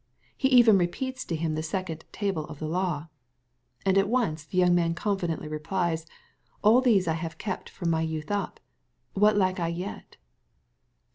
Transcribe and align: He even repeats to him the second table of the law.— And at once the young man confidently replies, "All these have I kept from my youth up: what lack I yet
He 0.35 0.47
even 0.49 0.79
repeats 0.79 1.23
to 1.25 1.35
him 1.35 1.53
the 1.53 1.61
second 1.61 2.05
table 2.11 2.45
of 2.45 2.57
the 2.57 2.65
law.— 2.67 3.09
And 3.85 3.99
at 3.99 4.09
once 4.09 4.43
the 4.43 4.57
young 4.57 4.73
man 4.73 4.95
confidently 4.95 5.47
replies, 5.47 6.07
"All 6.63 6.81
these 6.81 7.05
have 7.05 7.33
I 7.33 7.37
kept 7.37 7.69
from 7.69 7.91
my 7.91 8.01
youth 8.01 8.31
up: 8.31 8.59
what 9.13 9.37
lack 9.37 9.59
I 9.59 9.67
yet 9.67 10.17